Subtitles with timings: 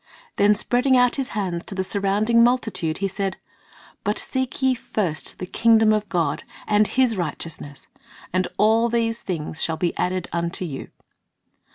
[0.37, 3.37] Then spreading out His hands to the surrounding multitude, He said,
[4.03, 7.87] "But seek ye first the kingdom of God, and His righteousness;
[8.33, 10.89] and all these things shall be added unto you."